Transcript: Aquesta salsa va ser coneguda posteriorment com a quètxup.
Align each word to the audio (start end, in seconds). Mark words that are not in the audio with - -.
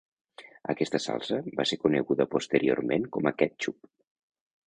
Aquesta 0.73 1.01
salsa 1.03 1.37
va 1.59 1.65
ser 1.71 1.77
coneguda 1.83 2.27
posteriorment 2.33 3.07
com 3.17 3.31
a 3.31 3.35
quètxup. 3.43 3.93